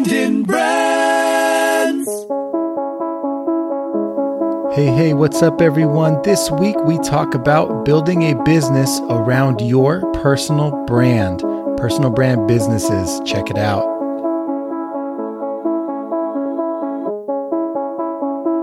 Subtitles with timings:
[0.00, 2.08] Brandon Brands.
[4.74, 6.22] Hey, hey, what's up, everyone?
[6.22, 11.40] This week we talk about building a business around your personal brand.
[11.76, 13.20] Personal brand businesses.
[13.26, 13.84] Check it out.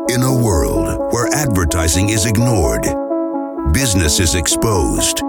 [0.10, 2.84] In a world where advertising is ignored,
[3.74, 5.22] business is exposed,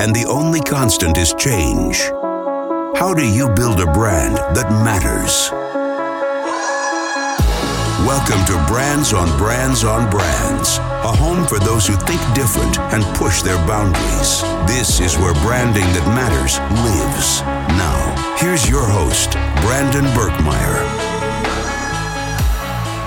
[0.00, 2.00] and the only constant is change,
[2.96, 5.50] how do you build a brand that matters?
[8.06, 13.02] Welcome to Brands on Brands on Brands, a home for those who think different and
[13.16, 14.42] push their boundaries.
[14.66, 17.42] This is where branding that matters lives.
[17.76, 21.13] Now, here's your host, Brandon Birkmeyer.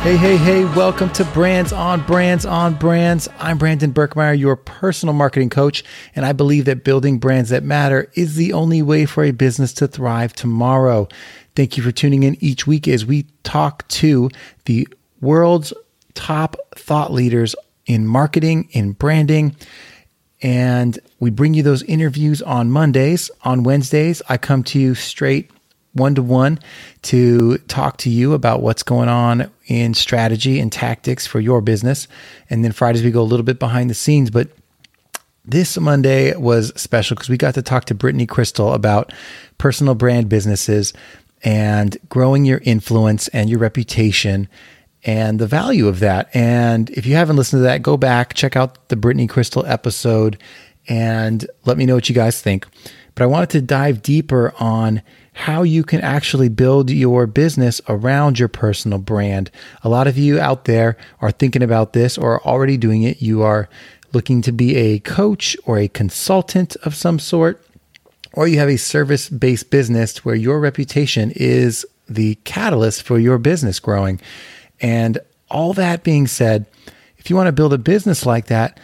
[0.08, 3.28] Hey, hey, hey, welcome to Brands on Brands on Brands.
[3.40, 5.84] I'm Brandon Birkmeyer, your personal marketing coach,
[6.16, 9.74] and I believe that building brands that matter is the only way for a business
[9.74, 11.10] to thrive tomorrow.
[11.58, 14.30] Thank you for tuning in each week as we talk to
[14.64, 14.88] the
[15.20, 15.74] world's
[16.14, 17.54] top thought leaders
[17.86, 19.58] in marketing, in branding,
[20.42, 23.30] and we bring you those interviews on Mondays.
[23.42, 25.52] On Wednesdays, I come to you straight
[25.98, 26.60] one to one
[27.04, 32.08] to talk to you about what's going on in strategy and tactics for your business.
[32.50, 34.30] And then Fridays, we go a little bit behind the scenes.
[34.30, 34.50] But
[35.44, 39.14] this Monday was special because we got to talk to Brittany Krystle about
[39.58, 40.94] personal brand businesses
[41.44, 44.48] and growing your influence and your reputation
[45.04, 46.30] and the value of that.
[46.36, 50.38] And if you haven't listened to that, go back, check out the Brittany Krystle episode,
[50.88, 52.66] and let me know what you guys think.
[53.16, 55.02] But I wanted to dive deeper on
[55.34, 59.52] how you can actually build your business around your personal brand.
[59.84, 63.22] A lot of you out there are thinking about this or are already doing it.
[63.22, 63.70] You are
[64.14, 67.64] looking to be a coach or a consultant of some sort,
[68.34, 73.38] or you have a service based business where your reputation is the catalyst for your
[73.38, 74.20] business growing.
[74.80, 76.66] And all that being said,
[77.18, 78.80] if you want to build a business like that,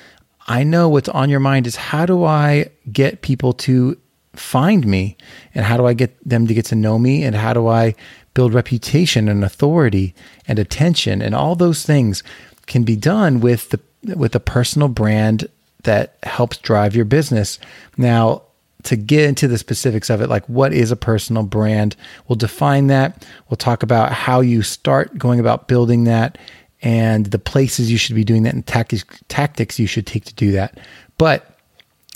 [0.48, 3.98] I know what's on your mind is how do I get people to
[4.36, 5.18] find me?
[5.54, 7.24] And how do I get them to get to know me?
[7.24, 7.96] And how do I
[8.34, 10.14] build reputation and authority
[10.48, 11.22] and attention?
[11.22, 12.24] And all those things
[12.66, 13.80] can be done with the
[14.16, 15.48] with a personal brand
[15.84, 17.60] that helps drive your business.
[17.98, 18.44] Now,
[18.84, 21.96] to get into the specifics of it, like what is a personal brand,
[22.28, 23.26] we'll define that.
[23.50, 26.38] We'll talk about how you start going about building that
[26.84, 30.34] and the places you should be doing that and tactics tactics you should take to
[30.36, 30.78] do that.
[31.18, 31.58] But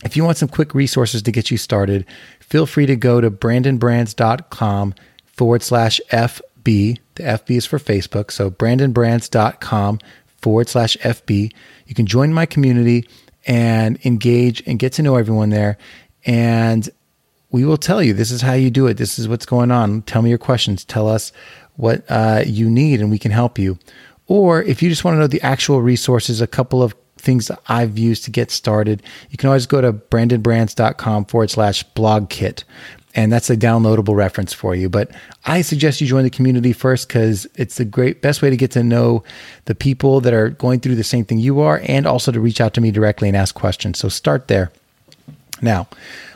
[0.04, 2.06] if you want some quick resources to get you started,
[2.40, 4.94] feel free to go to brandonbrands.com
[5.26, 7.00] forward slash FB.
[7.16, 8.30] The FB is for Facebook.
[8.30, 10.00] So brandonbrands.com
[10.38, 11.52] forward slash FB.
[11.88, 13.08] You can join my community
[13.48, 15.78] and engage and get to know everyone there.
[16.26, 16.88] And
[17.50, 18.96] we will tell you this is how you do it.
[18.96, 20.02] This is what's going on.
[20.04, 20.84] Tell me your questions.
[20.84, 21.32] Tell us
[21.78, 23.80] what uh, you need and we can help you.
[24.28, 27.60] Or if you just want to know the actual resources, a couple of things that
[27.68, 32.64] I've used to get started, you can always go to brandonbrands.com forward slash blog kit.
[33.16, 34.90] And that's a downloadable reference for you.
[34.90, 35.10] But
[35.46, 38.72] I suggest you join the community first because it's the great best way to get
[38.72, 39.24] to know
[39.66, 42.62] the people that are going through the same thing you are and also to reach
[42.62, 43.98] out to me directly and ask questions.
[43.98, 44.72] So start there.
[45.62, 45.88] Now,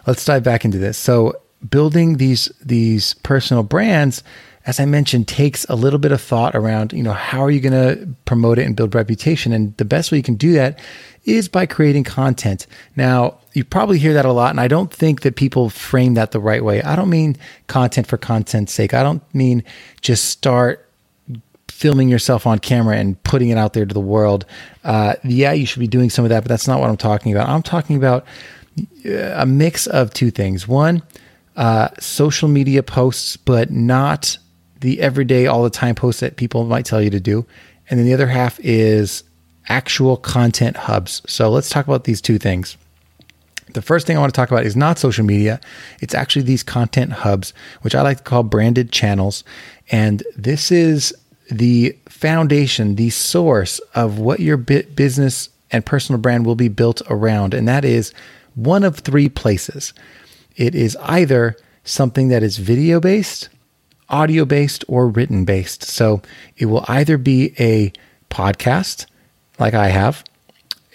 [0.07, 0.97] let's dive back into this.
[0.97, 1.35] So
[1.69, 4.23] building these these personal brands
[4.65, 7.59] as I mentioned, takes a little bit of thought around, you know, how are you
[7.59, 9.53] going to promote it and build reputation?
[9.53, 10.79] And the best way you can do that
[11.23, 12.67] is by creating content.
[12.95, 16.31] Now, you probably hear that a lot, and I don't think that people frame that
[16.31, 16.81] the right way.
[16.83, 18.93] I don't mean content for content's sake.
[18.93, 19.63] I don't mean
[20.01, 20.87] just start
[21.69, 24.45] filming yourself on camera and putting it out there to the world.
[24.83, 27.31] Uh, yeah, you should be doing some of that, but that's not what I'm talking
[27.31, 27.49] about.
[27.49, 28.25] I'm talking about
[29.05, 30.67] a mix of two things.
[30.67, 31.01] One,
[31.55, 34.37] uh, social media posts, but not
[34.81, 37.45] the everyday, all the time posts that people might tell you to do.
[37.89, 39.23] And then the other half is
[39.69, 41.21] actual content hubs.
[41.27, 42.77] So let's talk about these two things.
[43.73, 45.61] The first thing I want to talk about is not social media.
[46.01, 49.43] It's actually these content hubs, which I like to call branded channels.
[49.91, 51.13] And this is
[51.49, 57.53] the foundation, the source of what your business and personal brand will be built around.
[57.53, 58.13] And that is
[58.55, 59.93] one of three places.
[60.57, 63.49] It is either something that is video based,
[64.11, 65.83] audio based or written based.
[65.83, 66.21] So
[66.57, 67.91] it will either be a
[68.29, 69.05] podcast,
[69.59, 70.23] like I have,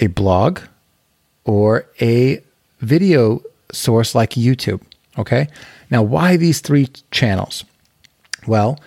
[0.01, 0.61] a blog,
[1.45, 2.43] or a
[2.81, 3.43] video
[3.73, 4.83] source like YouTube.
[5.19, 5.49] Okay.
[5.91, 7.65] Now, why these three channels?
[8.47, 8.79] Well,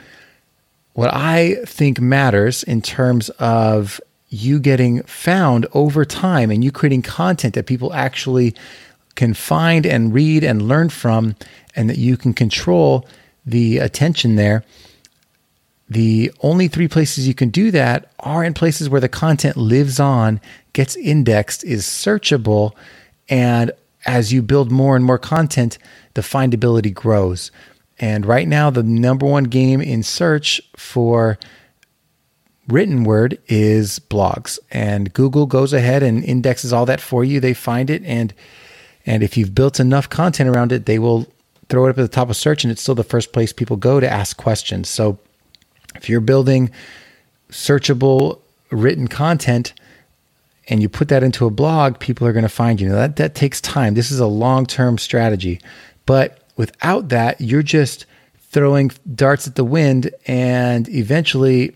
[0.94, 4.00] what I think matters in terms of
[4.30, 8.54] you getting found over time and you creating content that people actually
[9.16, 11.36] can find and read and learn from,
[11.76, 13.08] and that you can control
[13.46, 14.64] the attention there
[15.90, 20.00] the only three places you can do that are in places where the content lives
[20.00, 20.40] on,
[20.74, 22.74] gets indexed, is searchable,
[23.28, 23.72] and
[24.06, 25.78] as you build more and more content,
[26.14, 27.52] the findability grows.
[28.00, 31.38] And right now, the number one game in search for
[32.68, 34.60] written word is blogs.
[34.72, 37.40] And Google goes ahead and indexes all that for you.
[37.40, 38.34] They find it and
[39.06, 41.26] and if you've built enough content around it, they will
[41.70, 43.78] throw it up at the top of search and it's still the first place people
[43.78, 44.90] go to ask questions.
[44.90, 45.20] So
[45.96, 46.72] if you're building
[47.50, 48.40] searchable
[48.72, 49.74] written content
[50.68, 52.90] and you put that into a blog, people are going to find you.
[52.90, 53.94] Now that that takes time.
[53.94, 55.62] This is a long-term strategy.
[56.06, 58.06] But without that, you're just
[58.52, 61.76] throwing darts at the wind and eventually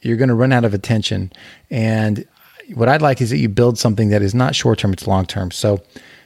[0.00, 1.32] you're going to run out of attention.
[1.70, 2.26] And
[2.74, 5.26] what I'd like is that you build something that is not short term, it's long
[5.26, 5.50] term.
[5.50, 5.82] So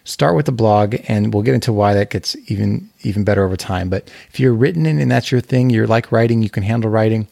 [0.08, 3.56] start with the blog and we'll get into why that gets even even better over
[3.56, 3.90] time.
[3.90, 6.90] But if you're written in and that's your thing, you're like writing, you can handle
[6.90, 7.28] writing,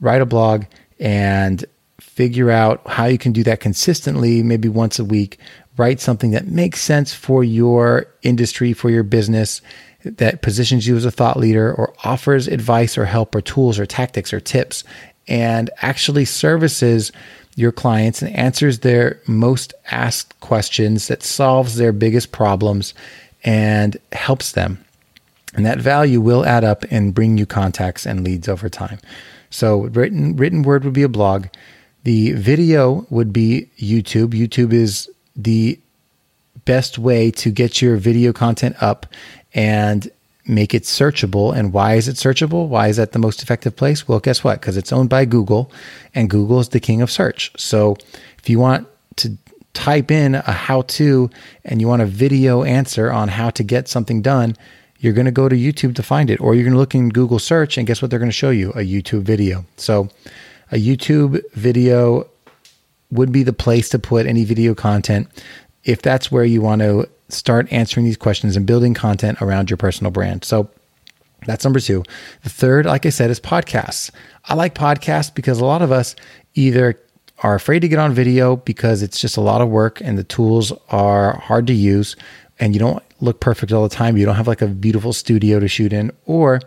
[0.00, 0.64] write a blog
[1.00, 1.64] and
[2.00, 5.38] figure out how you can do that consistently, maybe once a week.
[5.78, 9.62] Write something that makes sense for your industry, for your business,
[10.04, 13.86] that positions you as a thought leader or offers advice or help or tools or
[13.86, 14.84] tactics or tips
[15.28, 17.12] and actually services
[17.54, 22.94] your clients and answers their most asked questions that solves their biggest problems
[23.44, 24.82] and helps them.
[25.54, 28.98] And that value will add up and bring you contacts and leads over time.
[29.50, 31.46] So written written word would be a blog.
[32.04, 34.30] The video would be YouTube.
[34.30, 35.78] YouTube is the
[36.64, 39.06] best way to get your video content up
[39.54, 40.10] and
[40.46, 41.56] make it searchable.
[41.56, 42.68] And why is it searchable?
[42.68, 44.08] Why is that the most effective place?
[44.08, 44.60] Well, guess what?
[44.60, 45.70] Because it's owned by Google
[46.14, 47.52] and Google is the king of search.
[47.56, 47.96] So
[48.38, 49.36] if you want to
[49.74, 51.30] type in a how to
[51.64, 54.56] and you want a video answer on how to get something done,
[54.98, 57.08] you're going to go to YouTube to find it, or you're going to look in
[57.08, 58.70] Google search and guess what they're going to show you?
[58.70, 59.64] A YouTube video.
[59.76, 60.08] So
[60.70, 62.28] a YouTube video
[63.10, 65.28] would be the place to put any video content
[65.84, 69.76] if that's where you want to start answering these questions and building content around your
[69.76, 70.44] personal brand.
[70.44, 70.70] So
[71.46, 72.04] that's number two.
[72.42, 74.10] The third, like I said, is podcasts.
[74.44, 76.14] I like podcasts because a lot of us
[76.54, 76.98] either
[77.38, 80.24] are afraid to get on video because it's just a lot of work and the
[80.24, 82.14] tools are hard to use
[82.60, 84.16] and you don't look perfect all the time.
[84.16, 86.60] You don't have like a beautiful studio to shoot in, or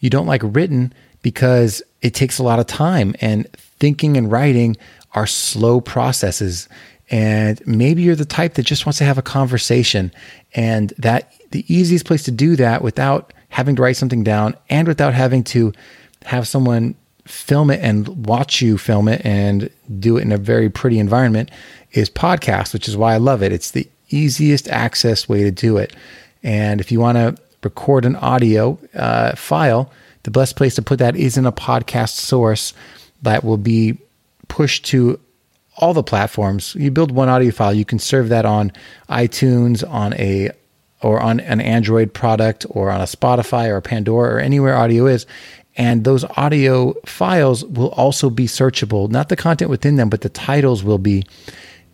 [0.00, 0.92] you don't like written
[1.22, 4.76] because it takes a lot of time and thinking and writing
[5.12, 6.68] are slow processes
[7.12, 10.10] and maybe you're the type that just wants to have a conversation
[10.54, 14.88] and that the easiest place to do that without having to write something down and
[14.88, 15.74] without having to
[16.24, 16.94] have someone
[17.26, 19.68] film it and watch you film it and
[20.00, 21.50] do it in a very pretty environment
[21.92, 23.52] is podcast, which is why I love it.
[23.52, 25.94] It's the easiest access way to do it.
[26.42, 29.92] And if you want to record an audio uh, file,
[30.22, 32.72] the best place to put that is in a podcast source
[33.20, 33.98] that will be
[34.48, 35.20] pushed to
[35.76, 36.74] all the platforms.
[36.74, 38.72] You build one audio file, you can serve that on
[39.08, 40.50] iTunes, on a
[41.02, 45.06] or on an Android product or on a Spotify or a Pandora or anywhere audio
[45.06, 45.26] is.
[45.76, 50.28] And those audio files will also be searchable, not the content within them, but the
[50.28, 51.24] titles will be.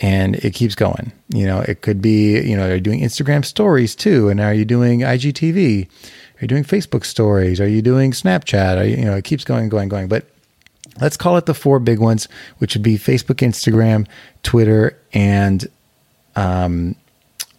[0.00, 1.12] and it keeps going.
[1.32, 4.28] You know, it could be, you know, are doing Instagram stories too?
[4.28, 5.86] And are you doing IGTV?
[5.86, 7.60] Are you doing Facebook stories?
[7.60, 8.78] Are you doing Snapchat?
[8.78, 10.08] Are you, you know, it keeps going, going, going.
[10.08, 10.26] But
[11.00, 14.06] let's call it the four big ones, which would be Facebook, Instagram,
[14.42, 15.68] Twitter, and
[16.36, 16.96] um,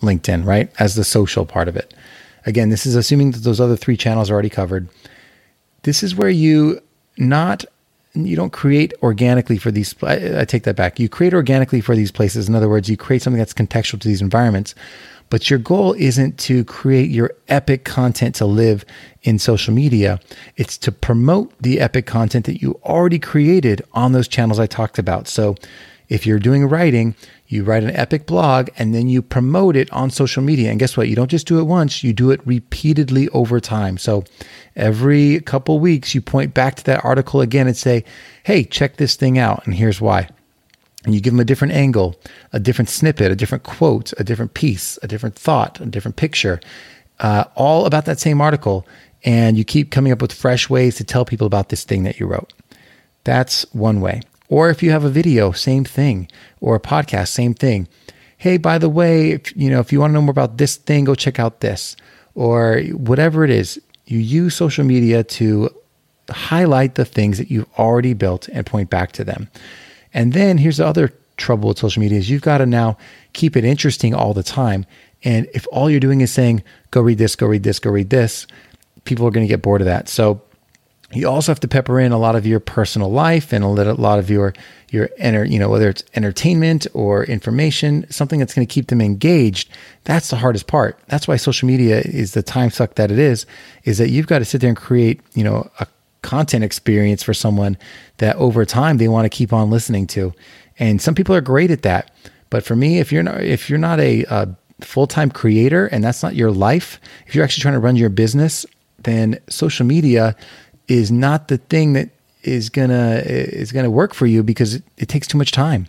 [0.01, 0.71] LinkedIn, right?
[0.79, 1.93] As the social part of it.
[2.45, 4.89] Again, this is assuming that those other three channels are already covered.
[5.83, 6.81] This is where you
[7.17, 7.65] not
[8.15, 11.95] you don't create organically for these I, I, take that back you create organically for
[11.95, 14.75] these places in other words you create something that's contextual to these environments
[15.33, 18.85] but your goal isn't to create your epic content to live
[19.23, 20.19] in social media
[20.57, 24.99] it's to promote the epic content that you already created on those channels i talked
[24.99, 25.55] about so
[26.07, 27.15] if you're doing writing
[27.47, 30.71] you write an epic blog and then you promote it on social media.
[30.71, 31.07] And guess what?
[31.07, 33.99] You don't just do it once, you do it repeatedly over time.
[33.99, 34.23] So
[34.75, 38.05] every couple weeks, you point back to that article again and say,
[38.43, 39.65] hey, check this thing out.
[39.65, 40.29] And here's why.
[41.05, 42.15] And you give them a different angle,
[42.53, 46.61] a different snippet, a different quote, a different piece, a different thought, a different picture,
[47.19, 48.87] uh, all about that same article.
[49.25, 52.19] And you keep coming up with fresh ways to tell people about this thing that
[52.19, 52.53] you wrote.
[53.23, 54.21] That's one way.
[54.49, 56.27] Or if you have a video, same thing,
[56.61, 57.87] or a podcast, same thing.
[58.37, 60.75] Hey, by the way, if, you know, if you want to know more about this
[60.75, 61.95] thing, go check out this,
[62.35, 63.81] or whatever it is.
[64.05, 65.69] You use social media to
[66.29, 69.49] highlight the things that you've already built and point back to them.
[70.13, 72.97] And then here's the other trouble with social media is you've got to now
[73.33, 74.85] keep it interesting all the time.
[75.23, 78.09] And if all you're doing is saying, go read this, go read this, go read
[78.09, 78.45] this,
[79.05, 80.09] people are going to get bored of that.
[80.09, 80.41] So
[81.11, 84.19] you also have to pepper in a lot of your personal life and a lot
[84.19, 84.53] of your
[84.89, 89.01] your enter, you know, whether it's entertainment or information, something that's going to keep them
[89.01, 89.69] engaged.
[90.03, 90.99] That's the hardest part.
[91.07, 93.45] That's why social media is the time suck that it is.
[93.85, 95.87] Is that you've got to sit there and create, you know, a
[96.23, 97.77] content experience for someone
[98.17, 100.33] that over time they want to keep on listening to.
[100.79, 102.11] And some people are great at that,
[102.49, 104.47] but for me, if you're not if you're not a, uh,
[104.81, 107.95] a full time creator and that's not your life, if you're actually trying to run
[107.95, 108.65] your business,
[108.99, 110.35] then social media
[110.87, 112.09] is not the thing that
[112.41, 115.87] is gonna is gonna work for you because it, it takes too much time.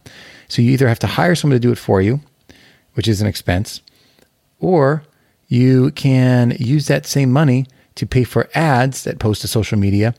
[0.49, 2.21] So you either have to hire someone to do it for you,
[2.95, 3.81] which is an expense,
[4.61, 5.03] or
[5.49, 10.15] you can use that same money to pay for ads that post to social media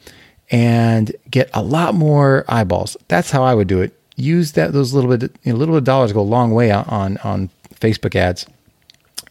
[0.52, 2.96] and get a lot more eyeballs.
[3.08, 3.98] That's how I would do it.
[4.16, 6.72] Use that those little bit you know, little bit of dollars go a long way
[6.72, 8.46] on on Facebook ads,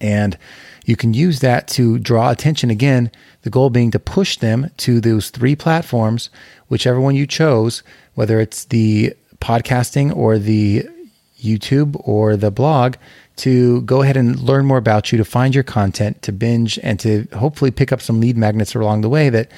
[0.00, 0.36] and
[0.84, 3.10] you can use that to draw attention again.
[3.42, 6.28] The goal being to push them to those three platforms,
[6.68, 7.82] whichever one you chose,
[8.14, 10.86] whether it's the podcasting or the
[11.44, 12.96] YouTube or the blog,
[13.36, 16.98] to go ahead and learn more about you, to find your content, to binge, and
[17.00, 19.50] to hopefully pick up some lead magnets along the way that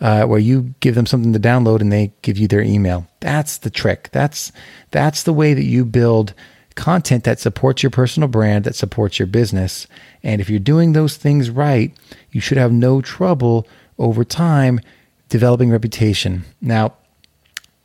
[0.00, 3.06] uh, where you give them something to download and they give you their email.
[3.20, 4.08] That's the trick.
[4.12, 4.50] That's
[4.90, 6.34] that's the way that you build
[6.74, 9.86] content that supports your personal brand, that supports your business.
[10.22, 11.92] And if you're doing those things right,
[12.30, 13.66] you should have no trouble
[13.98, 14.80] over time
[15.28, 16.44] developing reputation.
[16.62, 16.94] Now,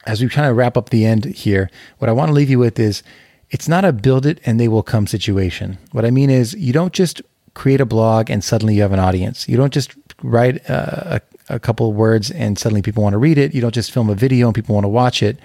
[0.06, 2.60] as we kind of wrap up the end here, what I want to leave you
[2.60, 3.04] with is
[3.52, 5.78] it's not a build it and they will come situation.
[5.92, 7.22] What I mean is you don't just
[7.54, 9.48] create a blog and suddenly you have an audience.
[9.48, 13.18] You don't just write a, a, a couple of words and suddenly people want to
[13.18, 13.54] read it.
[13.54, 15.40] You don't just film a video and people want to watch it.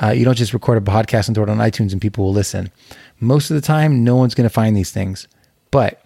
[0.00, 2.32] Uh, you don't just record a podcast and throw it on iTunes and people will
[2.32, 2.70] listen.
[3.20, 5.26] Most of the time, no one's going to find these things.
[5.70, 6.02] But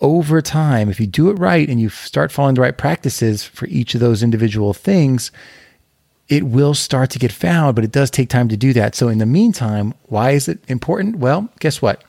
[0.00, 3.66] over time, if you do it right and you start following the right practices for
[3.66, 5.32] each of those individual things,
[6.28, 8.94] it will start to get found, but it does take time to do that.
[8.94, 11.16] So, in the meantime, why is it important?
[11.16, 12.02] Well, guess what?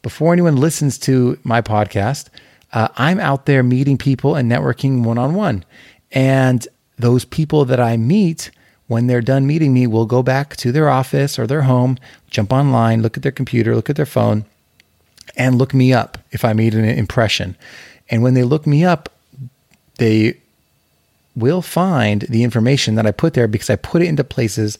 [0.00, 2.28] Before anyone listens to my podcast,
[2.72, 5.64] uh, I'm out there meeting people and networking one on one.
[6.10, 6.66] And
[6.98, 8.50] those people that I meet,
[8.86, 11.98] when they're done meeting me, will go back to their office or their home,
[12.30, 14.44] jump online, look at their computer, look at their phone,
[15.36, 17.56] and look me up if I made an impression.
[18.10, 19.10] And when they look me up,
[19.98, 20.41] they
[21.34, 24.78] will find the information that I put there because I put it into places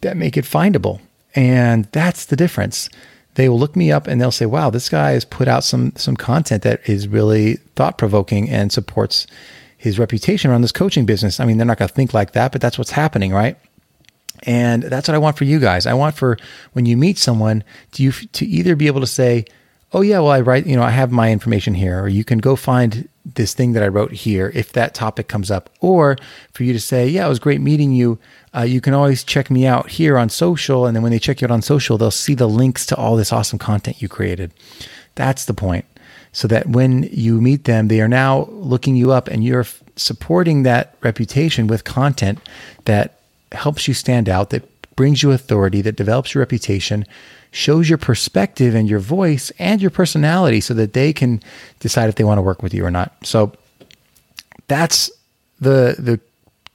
[0.00, 1.00] that make it findable.
[1.34, 2.88] And that's the difference.
[3.34, 5.92] They will look me up and they'll say, "Wow, this guy has put out some
[5.96, 9.26] some content that is really thought provoking and supports
[9.82, 11.40] his reputation around this coaching business.
[11.40, 13.56] I mean, they're not going to think like that, but that's what's happening, right?
[14.44, 15.86] And that's what I want for you guys.
[15.86, 16.38] I want for
[16.72, 19.44] when you meet someone to you to either be able to say,
[19.92, 22.38] "Oh yeah, well I write, you know, I have my information here," or you can
[22.38, 26.16] go find this thing that I wrote here if that topic comes up, or
[26.52, 28.18] for you to say, "Yeah, it was great meeting you.
[28.54, 31.40] Uh, you can always check me out here on social." And then when they check
[31.40, 34.52] you out on social, they'll see the links to all this awesome content you created.
[35.14, 35.84] That's the point
[36.32, 40.62] so that when you meet them, they are now looking you up and you're supporting
[40.62, 42.38] that reputation with content
[42.86, 43.20] that
[43.52, 47.04] helps you stand out, that brings you authority, that develops your reputation,
[47.52, 51.40] shows your perspective and your voice and your personality so that they can
[51.78, 53.14] decide if they want to work with you or not.
[53.22, 53.52] So
[54.66, 55.10] that's
[55.60, 56.18] the the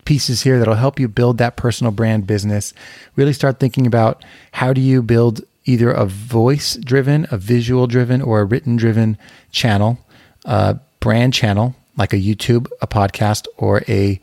[0.06, 2.74] pieces here that'll help you build that personal brand business.
[3.18, 8.22] Really start thinking about how do you build either a voice driven, a visual driven,
[8.22, 9.18] or a written driven
[9.52, 10.00] channel,
[10.46, 14.20] a brand channel like a YouTube, a podcast, or a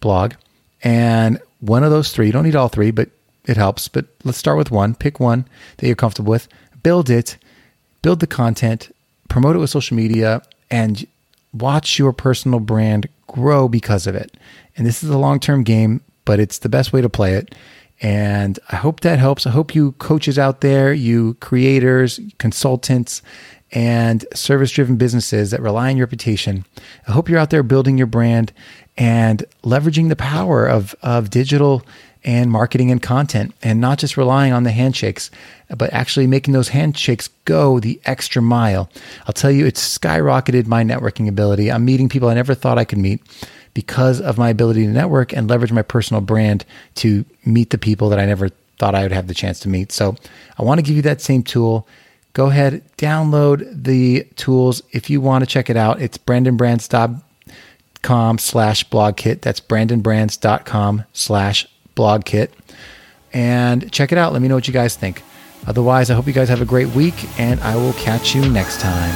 [0.00, 0.32] blog.
[0.82, 3.10] And one of those three, you don't need all three, but
[3.46, 3.88] it helps.
[3.88, 4.94] But let's start with one.
[4.94, 5.46] Pick one
[5.76, 6.48] that you're comfortable with,
[6.82, 7.36] build it,
[8.02, 8.94] build the content,
[9.28, 11.06] promote it with social media, and
[11.52, 14.36] watch your personal brand grow because of it.
[14.76, 17.54] And this is a long term game, but it's the best way to play it.
[18.00, 19.46] And I hope that helps.
[19.46, 23.22] I hope you coaches out there, you creators, consultants,
[23.70, 26.64] and service driven businesses that rely on your reputation.
[27.06, 28.52] I hope you're out there building your brand
[28.98, 31.82] and leveraging the power of, of digital
[32.24, 35.30] and marketing and content and not just relying on the handshakes,
[35.76, 38.88] but actually making those handshakes go the extra mile.
[39.26, 41.72] I'll tell you, it's skyrocketed my networking ability.
[41.72, 43.20] I'm meeting people I never thought I could meet
[43.74, 46.64] because of my ability to network and leverage my personal brand
[46.96, 48.48] to meet the people that I never
[48.78, 49.92] thought I would have the chance to meet.
[49.92, 50.16] So
[50.58, 51.86] I want to give you that same tool.
[52.34, 56.00] Go ahead, download the tools if you want to check it out.
[56.00, 59.42] It's brandonbrands.com slash blog kit.
[59.42, 62.52] That's brandonbrands.com slash blog kit.
[63.32, 64.32] And check it out.
[64.32, 65.22] Let me know what you guys think.
[65.66, 68.80] Otherwise, I hope you guys have a great week, and I will catch you next
[68.80, 69.14] time.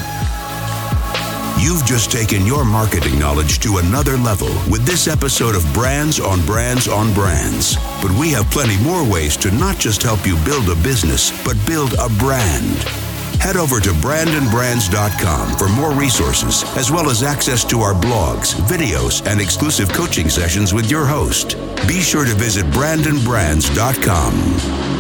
[1.59, 6.45] You've just taken your marketing knowledge to another level with this episode of Brands on
[6.47, 7.77] Brands on Brands.
[8.03, 11.57] But we have plenty more ways to not just help you build a business, but
[11.67, 13.06] build a brand.
[13.41, 19.25] Head over to brandonbrands.com for more resources, as well as access to our blogs, videos,
[19.27, 21.57] and exclusive coaching sessions with your host.
[21.87, 24.96] Be sure to visit brandonbrands.com.